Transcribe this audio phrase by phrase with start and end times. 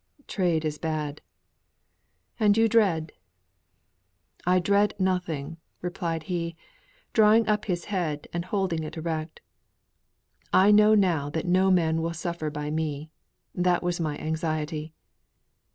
[0.25, 1.21] "Trade is bad."
[2.39, 3.11] "And you dread"
[4.47, 6.55] "I dread nothing," replied he,
[7.13, 9.41] drawing up his head, and holding it erect.
[10.51, 10.95] "I know
[11.29, 13.11] that no man will suffer by me.
[13.53, 14.91] That was my anxiety."